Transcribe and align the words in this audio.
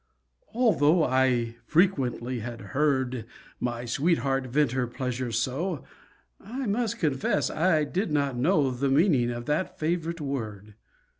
Although 0.55 1.03
I 1.03 1.57
frequently 1.67 2.39
had 2.39 2.59
heard 2.73 3.23
My 3.59 3.85
sweetheart 3.85 4.47
vent 4.47 4.71
her 4.71 4.87
pleasure 4.87 5.31
so, 5.31 5.83
I 6.39 6.65
must 6.65 6.97
confess 6.97 7.51
I 7.51 7.83
did 7.83 8.09
not 8.09 8.35
know 8.35 8.71
The 8.71 8.89
meaning 8.89 9.29
of 9.29 9.45
that 9.45 9.77
favorite 9.77 10.19
word. 10.19 10.73